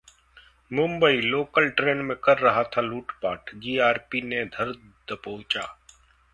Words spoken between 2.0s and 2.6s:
में कर